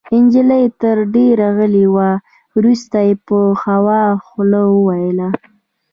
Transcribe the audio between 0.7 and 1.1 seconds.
تر